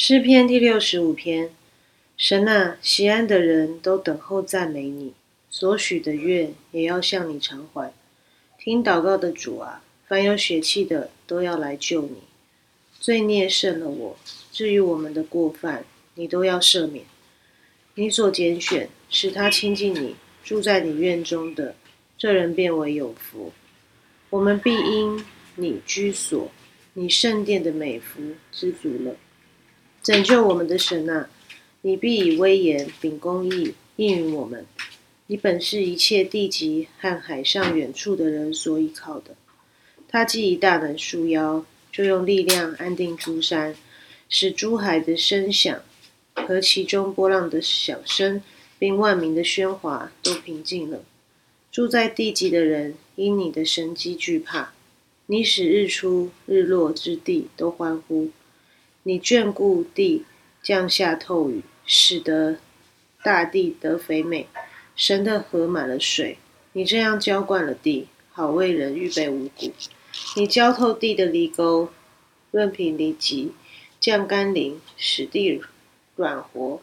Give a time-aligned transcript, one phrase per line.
[0.00, 1.50] 诗篇第六十五篇：
[2.16, 5.12] 神啊，西安的人都等候赞美你，
[5.50, 7.92] 所许的愿也要向你偿还。
[8.56, 12.18] 听祷告的主啊，凡有血气的都要来救你。
[13.00, 14.16] 罪孽胜了我，
[14.52, 15.84] 至于我们的过犯，
[16.14, 17.04] 你都要赦免。
[17.96, 21.74] 你所拣选使他亲近你，住在你院中的
[22.16, 23.52] 这人变为有福。
[24.30, 25.24] 我们必因
[25.56, 26.52] 你居所，
[26.92, 29.16] 你圣殿的美福知足了。
[30.02, 31.28] 拯救我们的神啊，
[31.82, 34.64] 你必以威严秉公义应允我们。
[35.26, 39.36] 你本是一切地极和海上远处的人所依靠的。
[40.08, 43.76] 他既以大能束腰，就用力量安定诸山，
[44.30, 45.82] 使诸海的声响
[46.34, 48.40] 和其中波浪的响声，
[48.78, 51.02] 并万民的喧哗都平静了。
[51.70, 54.72] 住在地极的人因你的神机惧怕。
[55.26, 58.30] 你使日出日落之地都欢呼。
[59.08, 60.26] 你眷顾地，
[60.62, 62.58] 降下透雨，使得
[63.22, 64.46] 大地得肥美。
[64.94, 66.36] 神的河满了水，
[66.74, 69.72] 你这样浇灌了地，好为人预备五谷。
[70.36, 71.88] 你浇透地的犁沟，
[72.50, 73.52] 润平犁脊，
[73.98, 75.58] 降甘霖，使地
[76.14, 76.82] 软和。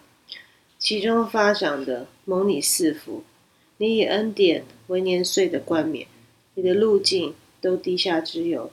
[0.80, 3.24] 其中发长的蒙你赐福。
[3.78, 6.08] 你以恩典为年岁的冠冕，
[6.56, 8.72] 你的路径都滴下之油，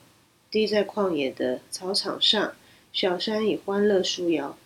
[0.51, 2.55] 滴在旷野的草场上。
[2.93, 4.59] 小山以欢乐树摇，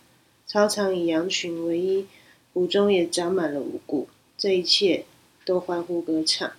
[0.45, 2.07] 操场以羊群为衣，
[2.53, 4.09] 湖中也长满了五谷。
[4.37, 5.05] 这一切
[5.45, 6.51] 都欢呼歌唱，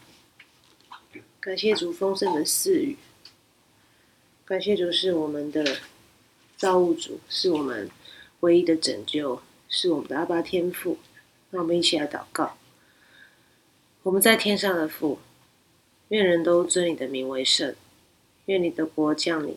[1.38, 2.96] 感谢主丰盛的赐予。
[4.46, 5.76] 感谢主是我们的
[6.56, 7.90] 造物主，是我们
[8.40, 10.98] 唯一的拯救，是我们的阿爸天父。
[11.50, 12.56] 让我们一起来祷告。
[14.02, 15.18] 我们在天上的父，
[16.08, 17.74] 愿人都尊你的名为圣，
[18.46, 19.56] 愿你的国降临。